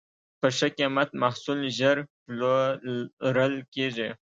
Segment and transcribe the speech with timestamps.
[0.39, 4.09] په ښه قیمت محصول ژر پلورل کېږي.